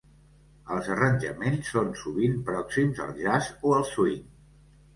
[0.75, 4.29] Els arranjaments són sovint pròxims al jazz o el swing.